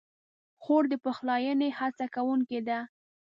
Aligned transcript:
خور 0.63 0.83
د 0.91 0.93
پخلاینې 1.05 1.69
هڅه 1.79 2.05
کوونکې 2.15 2.59
ده. 2.67 2.79